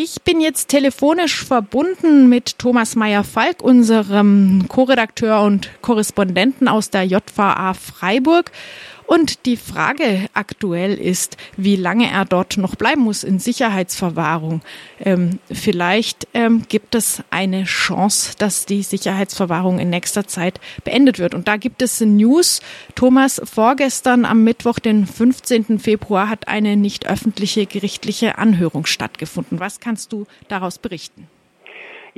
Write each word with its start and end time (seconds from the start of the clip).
Ich 0.00 0.22
bin 0.22 0.40
jetzt 0.40 0.68
telefonisch 0.68 1.44
verbunden 1.44 2.28
mit 2.28 2.60
Thomas 2.60 2.94
Meyer-Falk, 2.94 3.60
unserem 3.64 4.66
Co-Redakteur 4.68 5.42
und 5.42 5.70
Korrespondenten 5.82 6.68
aus 6.68 6.90
der 6.90 7.02
JVA 7.02 7.74
Freiburg. 7.74 8.52
Und 9.08 9.46
die 9.46 9.56
Frage 9.56 10.28
aktuell 10.34 10.92
ist, 10.92 11.38
wie 11.56 11.76
lange 11.76 12.10
er 12.10 12.26
dort 12.26 12.58
noch 12.58 12.76
bleiben 12.76 13.00
muss 13.00 13.24
in 13.24 13.38
Sicherheitsverwahrung. 13.38 14.60
Ähm, 15.00 15.38
vielleicht 15.50 16.28
ähm, 16.34 16.64
gibt 16.68 16.94
es 16.94 17.22
eine 17.30 17.64
Chance, 17.64 18.34
dass 18.38 18.66
die 18.66 18.82
Sicherheitsverwahrung 18.82 19.78
in 19.78 19.88
nächster 19.88 20.26
Zeit 20.26 20.60
beendet 20.84 21.18
wird. 21.18 21.34
Und 21.34 21.48
da 21.48 21.56
gibt 21.56 21.80
es 21.80 22.02
News. 22.02 22.60
Thomas, 22.96 23.40
vorgestern 23.42 24.26
am 24.26 24.44
Mittwoch, 24.44 24.78
den 24.78 25.06
15. 25.06 25.78
Februar, 25.78 26.28
hat 26.28 26.46
eine 26.46 26.76
nicht 26.76 27.06
öffentliche 27.06 27.64
gerichtliche 27.64 28.36
Anhörung 28.36 28.84
stattgefunden. 28.84 29.58
Was 29.58 29.80
kannst 29.80 30.12
du 30.12 30.26
daraus 30.48 30.78
berichten? 30.78 31.28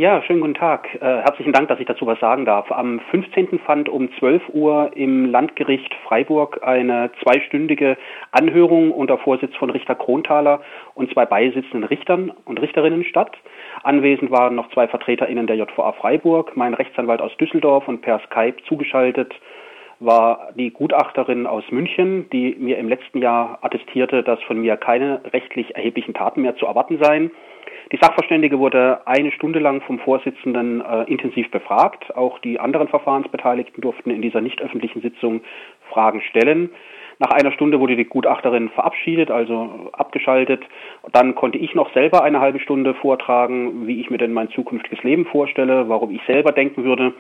Ja, 0.01 0.23
schönen 0.23 0.41
guten 0.41 0.55
Tag. 0.55 0.95
Äh, 0.95 0.99
herzlichen 1.01 1.53
Dank, 1.53 1.69
dass 1.69 1.79
ich 1.79 1.85
dazu 1.85 2.07
was 2.07 2.19
sagen 2.21 2.47
darf. 2.47 2.73
Am 2.73 3.01
15. 3.11 3.59
fand 3.67 3.87
um 3.91 4.09
12 4.19 4.49
Uhr 4.49 4.93
im 4.95 5.27
Landgericht 5.27 5.95
Freiburg 6.09 6.61
eine 6.63 7.11
zweistündige 7.23 7.99
Anhörung 8.33 8.93
unter 8.93 9.19
Vorsitz 9.19 9.55
von 9.57 9.69
Richter 9.69 9.95
Kronthaler 9.95 10.63
und 10.95 11.13
zwei 11.13 11.27
beisitzenden 11.27 11.85
Richtern 11.85 12.33
und 12.47 12.63
Richterinnen 12.63 13.05
statt. 13.05 13.37
Anwesend 13.83 14.31
waren 14.31 14.55
noch 14.55 14.71
zwei 14.71 14.89
VertreterInnen 14.89 15.47
der 15.47 15.57
JVA 15.57 15.93
Freiburg, 15.93 16.57
mein 16.57 16.73
Rechtsanwalt 16.73 17.21
aus 17.21 17.37
Düsseldorf 17.37 17.87
und 17.87 18.01
per 18.01 18.21
Skype 18.21 18.57
zugeschaltet 18.67 19.35
war 20.01 20.49
die 20.55 20.71
Gutachterin 20.71 21.47
aus 21.47 21.65
München, 21.71 22.29
die 22.31 22.57
mir 22.59 22.79
im 22.79 22.89
letzten 22.89 23.19
Jahr 23.19 23.59
attestierte, 23.61 24.23
dass 24.23 24.43
von 24.43 24.61
mir 24.61 24.77
keine 24.77 25.21
rechtlich 25.33 25.77
erheblichen 25.77 26.15
Taten 26.15 26.43
mehr 26.43 26.57
zu 26.57 26.67
erwarten 26.67 26.99
seien. 27.01 27.31
Die 27.93 27.99
Sachverständige 28.01 28.59
wurde 28.59 29.07
eine 29.07 29.33
Stunde 29.33 29.59
lang 29.59 29.83
vom 29.83 29.99
Vorsitzenden 29.99 30.81
äh, 30.81 31.03
intensiv 31.05 31.51
befragt. 31.51 32.17
Auch 32.17 32.39
die 32.39 32.61
anderen 32.61 32.89
Verfahrensbeteiligten 32.89 33.81
durften 33.81 34.11
in 34.11 34.23
dieser 34.23 34.41
nicht 34.41 34.63
öffentlichen 34.63 35.03
Sitzung 35.03 35.43
Fragen 35.91 36.23
stellen. 36.23 36.71
Nach 37.19 37.33
einer 37.33 37.53
Stunde 37.53 37.81
wurde 37.81 37.97
die 37.97 38.07
Gutachterin 38.07 38.71
verabschiedet, 38.71 39.31
also 39.31 39.91
abgeschaltet. 39.93 40.63
Dann 41.13 41.35
konnte 41.35 41.59
ich 41.59 41.75
noch 41.75 41.93
selber 41.93 42.23
eine 42.23 42.41
halbe 42.41 42.61
Stunde 42.61 42.95
vortragen, 42.95 43.87
wie 43.87 44.01
ich 44.01 44.09
mir 44.09 44.17
denn 44.17 44.33
mein 44.33 44.49
zukünftiges 44.51 45.03
Leben 45.05 45.27
vorstelle, 45.27 45.89
warum 45.89 46.11
ich 46.13 46.23
selber 46.27 46.53
denken 46.53 46.85
würde, 46.85 47.13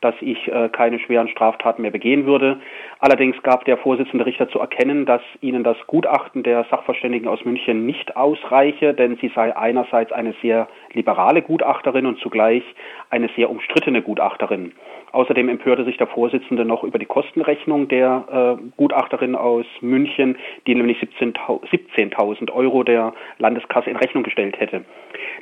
dass 0.00 0.14
ich 0.20 0.48
äh, 0.48 0.68
keine 0.68 0.98
schweren 0.98 1.28
Straftaten 1.28 1.82
mehr 1.82 1.90
begehen 1.90 2.26
würde. 2.26 2.58
Allerdings 2.98 3.42
gab 3.42 3.64
der 3.64 3.76
Vorsitzende 3.76 4.26
Richter 4.26 4.48
zu 4.48 4.58
erkennen, 4.58 5.06
dass 5.06 5.22
ihnen 5.40 5.64
das 5.64 5.76
Gutachten 5.86 6.42
der 6.42 6.64
Sachverständigen 6.70 7.28
aus 7.28 7.44
München 7.44 7.86
nicht 7.86 8.16
ausreiche, 8.16 8.94
denn 8.94 9.16
sie 9.20 9.30
sei 9.34 9.56
einerseits 9.56 10.12
eine 10.12 10.34
sehr 10.42 10.68
liberale 10.92 11.42
Gutachterin 11.42 12.06
und 12.06 12.18
zugleich 12.18 12.62
eine 13.10 13.28
sehr 13.36 13.50
umstrittene 13.50 14.02
Gutachterin. 14.02 14.72
Außerdem 15.12 15.48
empörte 15.48 15.84
sich 15.84 15.96
der 15.96 16.08
Vorsitzende 16.08 16.64
noch 16.64 16.84
über 16.84 16.98
die 16.98 17.06
Kostenrechnung 17.06 17.88
der 17.88 18.58
äh, 18.58 18.62
Gutachterin 18.76 19.34
aus 19.34 19.64
München, 19.80 20.36
die 20.66 20.74
nämlich 20.74 20.98
17.000 20.98 21.70
17 21.70 22.50
Euro 22.50 22.82
der 22.82 23.14
Landeskasse 23.38 23.90
in 23.90 23.96
Rechnung 23.96 24.24
gestellt 24.24 24.58
hätte. 24.60 24.84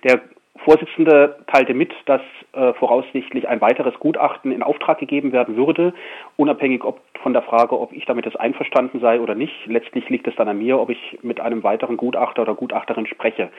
Der 0.05 0.20
Vorsitzende 0.64 1.36
teilte 1.46 1.74
mit, 1.74 1.92
dass 2.06 2.22
äh, 2.52 2.72
voraussichtlich 2.74 3.46
ein 3.48 3.60
weiteres 3.60 3.94
Gutachten 4.00 4.50
in 4.50 4.62
Auftrag 4.62 4.98
gegeben 4.98 5.32
werden 5.32 5.56
würde, 5.56 5.92
unabhängig 6.36 6.84
ob 6.84 7.00
von 7.22 7.32
der 7.34 7.42
Frage, 7.42 7.78
ob 7.78 7.92
ich 7.92 8.06
damit 8.06 8.24
einverstanden 8.38 9.00
sei 9.00 9.20
oder 9.20 9.34
nicht. 9.34 9.54
Letztlich 9.66 10.08
liegt 10.08 10.26
es 10.26 10.34
dann 10.36 10.48
an 10.48 10.58
mir, 10.58 10.80
ob 10.80 10.90
ich 10.90 11.18
mit 11.22 11.40
einem 11.40 11.62
weiteren 11.62 11.96
Gutachter 11.96 12.42
oder 12.42 12.54
Gutachterin 12.54 13.06
spreche. 13.06 13.50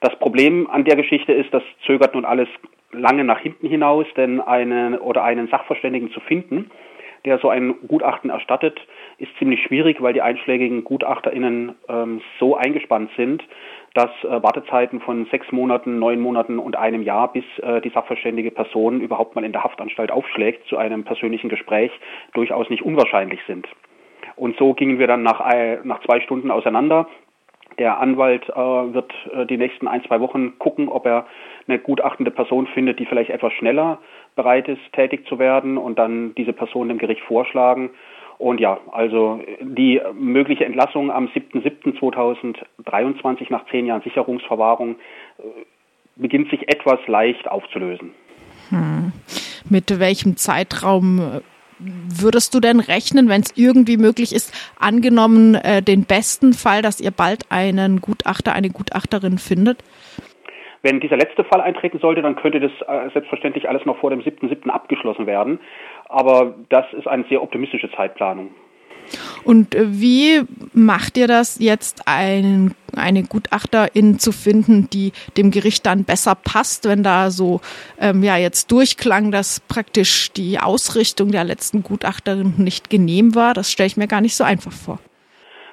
Das 0.00 0.16
Problem 0.18 0.68
an 0.70 0.84
der 0.84 0.96
Geschichte 0.96 1.32
ist, 1.32 1.52
das 1.52 1.62
zögert 1.84 2.14
nun 2.14 2.24
alles 2.24 2.48
lange 2.92 3.24
nach 3.24 3.38
hinten 3.40 3.68
hinaus, 3.68 4.06
denn 4.16 4.40
einen 4.40 4.98
oder 4.98 5.24
einen 5.24 5.48
Sachverständigen 5.48 6.10
zu 6.10 6.20
finden, 6.20 6.70
der 7.24 7.38
so 7.38 7.48
ein 7.48 7.74
Gutachten 7.86 8.30
erstattet, 8.30 8.80
ist 9.18 9.36
ziemlich 9.38 9.62
schwierig, 9.62 10.00
weil 10.00 10.12
die 10.12 10.22
einschlägigen 10.22 10.84
GutachterInnen 10.84 11.74
ähm, 11.88 12.20
so 12.38 12.56
eingespannt 12.56 13.10
sind, 13.16 13.42
dass 13.96 14.10
äh, 14.24 14.42
Wartezeiten 14.42 15.00
von 15.00 15.24
sechs 15.30 15.50
Monaten, 15.52 15.98
neun 15.98 16.20
Monaten 16.20 16.58
und 16.58 16.76
einem 16.76 17.02
Jahr, 17.02 17.32
bis 17.32 17.44
äh, 17.62 17.80
die 17.80 17.88
sachverständige 17.88 18.50
Person 18.50 19.00
überhaupt 19.00 19.34
mal 19.34 19.44
in 19.44 19.52
der 19.52 19.64
Haftanstalt 19.64 20.10
aufschlägt 20.10 20.66
zu 20.68 20.76
einem 20.76 21.04
persönlichen 21.04 21.48
Gespräch, 21.48 21.90
durchaus 22.34 22.68
nicht 22.68 22.82
unwahrscheinlich 22.82 23.40
sind. 23.46 23.66
Und 24.36 24.58
so 24.58 24.74
gingen 24.74 24.98
wir 24.98 25.06
dann 25.06 25.22
nach, 25.22 25.40
äh, 25.50 25.78
nach 25.82 26.02
zwei 26.02 26.20
Stunden 26.20 26.50
auseinander. 26.50 27.08
Der 27.78 27.98
Anwalt 27.98 28.48
äh, 28.50 28.54
wird 28.54 29.12
äh, 29.32 29.46
die 29.46 29.56
nächsten 29.56 29.88
ein, 29.88 30.04
zwei 30.04 30.20
Wochen 30.20 30.58
gucken, 30.58 30.88
ob 30.88 31.06
er 31.06 31.26
eine 31.66 31.78
gutachtende 31.78 32.30
Person 32.30 32.66
findet, 32.66 32.98
die 32.98 33.06
vielleicht 33.06 33.30
etwas 33.30 33.52
schneller 33.54 33.98
bereit 34.34 34.68
ist, 34.68 34.80
tätig 34.92 35.26
zu 35.26 35.38
werden 35.38 35.78
und 35.78 35.98
dann 35.98 36.34
diese 36.34 36.52
Person 36.52 36.88
dem 36.88 36.98
Gericht 36.98 37.22
vorschlagen. 37.22 37.90
Und 38.38 38.60
ja, 38.60 38.78
also 38.92 39.40
die 39.60 40.00
mögliche 40.14 40.64
Entlassung 40.64 41.10
am 41.10 41.26
7.7.2023 41.28 43.46
nach 43.50 43.66
zehn 43.70 43.86
Jahren 43.86 44.02
Sicherungsverwahrung 44.02 44.96
äh, 45.38 45.42
beginnt 46.16 46.50
sich 46.50 46.68
etwas 46.68 46.98
leicht 47.06 47.48
aufzulösen. 47.48 48.10
Hm. 48.70 49.12
Mit 49.70 49.98
welchem 49.98 50.36
Zeitraum 50.36 51.18
äh, 51.18 51.40
würdest 51.78 52.54
du 52.54 52.60
denn 52.60 52.80
rechnen, 52.80 53.28
wenn 53.28 53.42
es 53.42 53.52
irgendwie 53.56 53.96
möglich 53.96 54.34
ist, 54.34 54.52
angenommen 54.78 55.54
äh, 55.54 55.82
den 55.82 56.04
besten 56.04 56.52
Fall, 56.52 56.82
dass 56.82 57.00
ihr 57.00 57.10
bald 57.10 57.50
einen 57.50 58.00
Gutachter, 58.00 58.52
eine 58.52 58.70
Gutachterin 58.70 59.38
findet? 59.38 59.82
Wenn 60.82 61.00
dieser 61.00 61.16
letzte 61.16 61.42
Fall 61.42 61.60
eintreten 61.60 61.98
sollte, 61.98 62.22
dann 62.22 62.36
könnte 62.36 62.60
das 62.60 62.70
äh, 62.86 63.10
selbstverständlich 63.12 63.68
alles 63.68 63.84
noch 63.86 63.98
vor 63.98 64.10
dem 64.10 64.20
7.7. 64.20 64.68
abgeschlossen 64.68 65.26
werden. 65.26 65.58
Aber 66.08 66.54
das 66.68 66.86
ist 66.92 67.06
eine 67.06 67.24
sehr 67.28 67.42
optimistische 67.42 67.90
Zeitplanung. 67.92 68.50
Und 69.44 69.74
äh, 69.74 69.86
wie 69.88 70.42
macht 70.72 71.16
ihr 71.16 71.28
das 71.28 71.58
jetzt, 71.58 72.08
einen, 72.08 72.74
eine 72.96 73.22
Gutachterin 73.22 74.18
zu 74.18 74.32
finden, 74.32 74.90
die 74.90 75.12
dem 75.36 75.50
Gericht 75.50 75.86
dann 75.86 76.04
besser 76.04 76.34
passt, 76.34 76.88
wenn 76.88 77.02
da 77.02 77.30
so 77.30 77.60
ähm, 78.00 78.22
ja 78.22 78.36
jetzt 78.36 78.72
durchklang, 78.72 79.30
dass 79.30 79.60
praktisch 79.60 80.32
die 80.32 80.58
Ausrichtung 80.58 81.30
der 81.30 81.44
letzten 81.44 81.82
Gutachterin 81.82 82.54
nicht 82.56 82.90
genehm 82.90 83.34
war? 83.34 83.54
Das 83.54 83.70
stelle 83.70 83.86
ich 83.86 83.96
mir 83.96 84.08
gar 84.08 84.20
nicht 84.20 84.36
so 84.36 84.44
einfach 84.44 84.72
vor. 84.72 84.98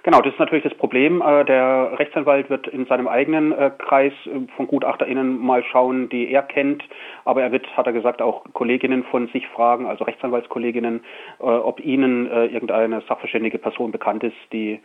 Genau, 0.03 0.19
das 0.19 0.33
ist 0.33 0.39
natürlich 0.39 0.65
das 0.65 0.73
Problem. 0.75 1.21
Äh, 1.21 1.45
der 1.45 1.97
Rechtsanwalt 1.97 2.49
wird 2.49 2.67
in 2.67 2.85
seinem 2.87 3.07
eigenen 3.07 3.53
äh, 3.53 3.71
Kreis 3.77 4.11
äh, 4.25 4.31
von 4.57 4.67
GutachterInnen 4.67 5.39
mal 5.39 5.63
schauen, 5.63 6.09
die 6.09 6.29
er 6.29 6.43
kennt. 6.43 6.83
Aber 7.23 7.41
er 7.41 7.53
wird, 7.53 7.65
hat 7.77 7.87
er 7.87 7.93
gesagt, 7.93 8.21
auch 8.21 8.43
Kolleginnen 8.51 9.05
von 9.05 9.29
sich 9.29 9.47
fragen, 9.47 9.85
also 9.85 10.03
Rechtsanwaltskolleginnen, 10.03 11.03
ob 11.39 11.79
ihnen 11.79 12.27
irgendeine 12.27 13.01
sachverständige 13.07 13.57
Person 13.57 13.91
bekannt 13.91 14.23
ist, 14.23 14.35
die 14.51 14.81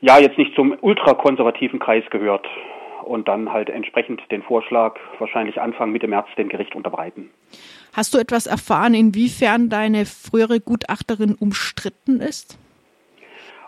ja 0.00 0.18
jetzt 0.18 0.36
nicht 0.36 0.54
zum 0.54 0.76
ultrakonservativen 0.78 1.78
Kreis 1.78 2.04
gehört 2.10 2.46
und 3.04 3.26
dann 3.26 3.52
halt 3.52 3.70
entsprechend 3.70 4.20
den 4.30 4.42
Vorschlag 4.42 4.96
wahrscheinlich 5.18 5.60
Anfang 5.60 5.92
Mitte 5.92 6.08
März 6.08 6.28
dem 6.36 6.48
Gericht 6.48 6.74
unterbreiten. 6.74 7.30
Hast 7.94 8.12
du 8.14 8.18
etwas 8.18 8.46
erfahren, 8.46 8.92
inwiefern 8.92 9.70
deine 9.70 10.04
frühere 10.04 10.60
Gutachterin 10.60 11.34
umstritten 11.34 12.20
ist? 12.20 12.58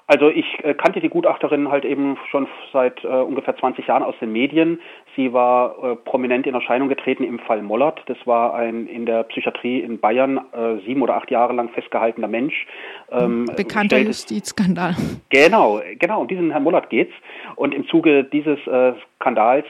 Also 0.06 0.28
ich 0.28 0.46
äh, 0.62 0.74
kannte 0.74 1.00
die 1.00 1.08
Gutachterin 1.08 1.70
halt 1.70 1.84
eben 1.84 2.18
schon 2.30 2.48
seit 2.72 3.02
äh, 3.04 3.08
ungefähr 3.08 3.56
20 3.56 3.86
Jahren 3.86 4.02
aus 4.02 4.14
den 4.20 4.32
Medien. 4.32 4.80
Sie 5.16 5.32
war 5.32 5.76
äh, 5.82 5.96
prominent 5.96 6.46
in 6.46 6.54
Erscheinung 6.54 6.88
getreten 6.88 7.24
im 7.24 7.38
Fall 7.38 7.62
Mollert. 7.62 8.02
Das 8.06 8.18
war 8.24 8.54
ein 8.54 8.86
in 8.86 9.06
der 9.06 9.22
Psychiatrie 9.24 9.80
in 9.80 10.00
Bayern 10.00 10.40
äh, 10.52 10.84
sieben 10.84 11.02
oder 11.02 11.16
acht 11.16 11.30
Jahre 11.30 11.52
lang 11.52 11.68
festgehaltener 11.70 12.28
Mensch. 12.28 12.66
Ähm, 13.10 13.46
Bekannter 13.56 13.98
Justizskandal. 13.98 14.96
Genau, 15.30 15.80
genau, 15.98 16.20
um 16.20 16.28
diesen 16.28 16.50
Herrn 16.50 16.64
Mollert 16.64 16.90
geht's. 16.90 17.14
Und 17.56 17.74
im 17.74 17.86
Zuge 17.86 18.24
dieses 18.24 18.58
äh, 18.66 18.94
Skandals 19.16 19.66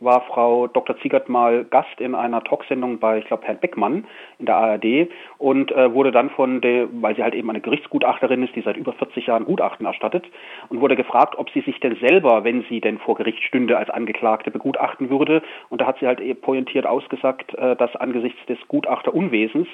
war 0.00 0.22
Frau 0.22 0.66
Dr. 0.66 0.98
Ziegert 0.98 1.28
mal 1.28 1.64
Gast 1.64 2.00
in 2.00 2.14
einer 2.14 2.42
Talksendung 2.42 2.98
bei, 2.98 3.18
ich 3.18 3.26
glaube, 3.26 3.44
Herrn 3.46 3.58
Beckmann 3.58 4.06
in 4.38 4.46
der 4.46 4.56
ARD 4.56 5.08
und 5.38 5.72
äh, 5.72 5.92
wurde 5.92 6.12
dann 6.12 6.30
von 6.30 6.60
der, 6.60 6.88
weil 7.00 7.16
sie 7.16 7.22
halt 7.22 7.34
eben 7.34 7.50
eine 7.50 7.60
Gerichtsgutachterin 7.60 8.42
ist, 8.42 8.54
die 8.56 8.62
seit 8.62 8.76
über 8.76 8.92
40 8.92 9.26
Jahren 9.26 9.44
Gutachten 9.44 9.86
erstattet, 9.86 10.26
und 10.68 10.80
wurde 10.80 10.96
gefragt, 10.96 11.36
ob 11.38 11.50
sie 11.50 11.60
sich 11.60 11.80
denn 11.80 11.96
selber, 11.96 12.44
wenn 12.44 12.64
sie 12.68 12.80
denn 12.80 12.98
vor 12.98 13.14
Gericht 13.14 13.42
stünde, 13.42 13.78
als 13.78 13.90
Angeklagte 13.90 14.50
begutachten 14.50 15.10
würde. 15.10 15.42
Und 15.68 15.80
da 15.80 15.86
hat 15.86 15.98
sie 15.98 16.06
halt 16.06 16.20
pointiert 16.42 16.86
ausgesagt, 16.86 17.54
äh, 17.54 17.76
dass 17.76 17.94
angesichts 17.96 18.44
des 18.46 18.58
Gutachterunwesens 18.68 19.68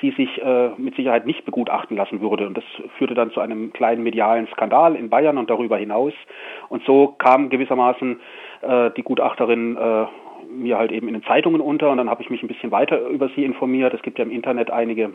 sie 0.00 0.10
sich 0.12 0.40
äh, 0.42 0.70
mit 0.76 0.94
Sicherheit 0.96 1.26
nicht 1.26 1.44
begutachten 1.44 1.96
lassen 1.96 2.20
würde. 2.20 2.46
Und 2.46 2.56
das 2.56 2.64
führte 2.96 3.14
dann 3.14 3.30
zu 3.32 3.40
einem 3.40 3.72
kleinen 3.72 4.02
medialen 4.02 4.46
Skandal 4.48 4.96
in 4.96 5.10
Bayern 5.10 5.38
und 5.38 5.50
darüber 5.50 5.76
hinaus. 5.76 6.12
Und 6.68 6.84
so 6.84 7.08
kam 7.18 7.50
gewissermaßen 7.50 8.20
äh, 8.62 8.90
die 8.96 9.02
Gutachterin 9.02 9.76
äh, 9.76 10.06
mir 10.50 10.78
halt 10.78 10.92
eben 10.92 11.08
in 11.08 11.14
den 11.14 11.24
Zeitungen 11.24 11.60
unter 11.60 11.90
und 11.90 11.98
dann 11.98 12.10
habe 12.10 12.22
ich 12.22 12.30
mich 12.30 12.42
ein 12.42 12.48
bisschen 12.48 12.70
weiter 12.70 13.00
über 13.08 13.28
sie 13.30 13.44
informiert. 13.44 13.94
Es 13.94 14.02
gibt 14.02 14.18
ja 14.18 14.24
im 14.24 14.30
Internet 14.30 14.70
einige 14.70 15.12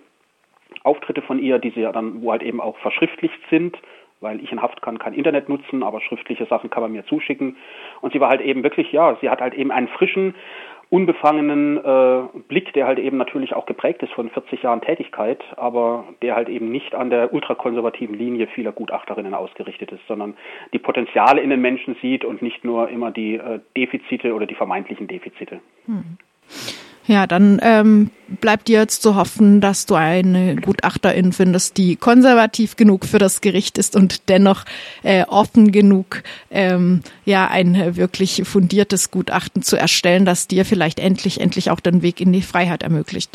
Auftritte 0.84 1.22
von 1.22 1.40
ihr, 1.40 1.60
die 1.60 1.72
sie 1.72 1.82
ja 1.82 1.92
dann, 1.92 2.22
wo 2.22 2.32
halt 2.32 2.44
eben 2.44 2.62
auch 2.62 2.78
verschriftlicht 2.78 3.40
sind, 3.50 3.78
weil 4.22 4.42
ich 4.44 4.52
in 4.52 4.62
Haft 4.62 4.82
kann 4.82 5.00
kein 5.00 5.14
Internet 5.14 5.50
nutzen, 5.50 5.84
aber 5.84 6.02
schriftliche 6.02 6.46
Sachen 6.46 6.70
kann 6.70 6.84
man 6.84 6.92
mir 6.92 7.06
zuschicken. 7.06 7.58
Und 8.02 8.14
sie 8.14 8.20
war 8.20 8.30
halt 8.30 8.42
eben 8.42 8.64
wirklich, 8.64 8.92
ja, 8.92 9.18
sie 9.22 9.30
hat 9.30 9.42
halt 9.42 9.54
eben 9.54 9.72
einen 9.72 9.88
frischen, 9.88 10.36
unbefangenen 10.94 11.78
äh, 11.78 12.40
Blick, 12.48 12.72
der 12.74 12.86
halt 12.86 13.00
eben 13.00 13.18
natürlich 13.18 13.56
auch 13.56 13.66
geprägt 13.66 14.04
ist 14.04 14.14
von 14.14 14.30
40 14.30 14.62
Jahren 14.62 14.82
Tätigkeit, 14.82 15.44
aber 15.58 16.04
der 16.22 16.36
halt 16.36 16.50
eben 16.50 16.72
nicht 16.72 16.94
an 16.94 17.10
der 17.10 17.34
ultrakonservativen 17.34 18.16
Linie 18.16 18.46
vieler 18.46 18.72
Gutachterinnen 18.72 19.34
ausgerichtet 19.34 19.92
ist, 19.92 20.06
sondern 20.08 20.36
die 20.72 20.78
Potenziale 20.78 21.42
in 21.42 21.50
den 21.50 21.62
Menschen 21.62 21.96
sieht 22.00 22.24
und 22.24 22.44
nicht 22.44 22.64
nur 22.64 22.90
immer 22.90 23.10
die 23.10 23.38
äh, 23.38 23.60
Defizite 23.76 24.36
oder 24.36 24.46
die 24.46 24.54
vermeintlichen 24.54 25.08
Defizite. 25.08 25.62
Hm. 25.88 26.20
Ja, 27.06 27.28
dann 27.28 27.60
ähm, 27.62 28.12
bleibt 28.40 28.68
dir 28.70 28.80
jetzt 28.80 29.02
zu 29.02 29.16
hoffen, 29.16 29.60
dass 29.60 29.86
du 29.86 29.96
eine 29.96 30.56
Gutachterin 30.56 31.34
findest, 31.34 31.78
die 31.78 31.98
konservativ 31.98 32.78
genug 32.78 33.06
für 33.06 33.20
das 33.20 33.42
Gericht 33.42 33.78
ist 33.78 33.96
und 33.96 34.30
dennoch 34.30 34.64
äh, 35.04 35.24
offen 35.26 35.72
genug, 35.72 36.24
ähm, 36.50 37.02
ja, 37.26 37.48
ein 37.50 37.98
wirklich 37.98 38.44
fundiertes 38.46 39.12
Gutachten 39.12 39.64
zu 39.64 39.76
erstellen, 39.76 40.24
das 40.26 40.48
dir 40.48 40.64
vielleicht 40.66 41.00
endlich, 41.00 41.42
endlich 41.42 41.72
auch 41.72 41.82
den 41.82 42.02
Weg 42.02 42.22
in 42.22 42.32
die 42.32 42.42
Freiheit 42.42 42.84
ermöglicht. 42.84 43.32